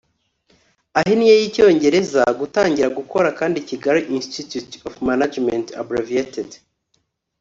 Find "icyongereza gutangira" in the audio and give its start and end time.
1.47-2.87